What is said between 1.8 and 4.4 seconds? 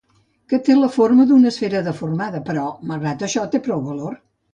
deformada, però malgrat això té prou valor.